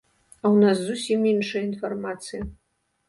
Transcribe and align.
А 0.43 0.45
ў 0.53 0.63
нас 0.63 0.77
зусім 0.87 1.29
іншая 1.33 1.63
інфармацыя. 1.69 2.41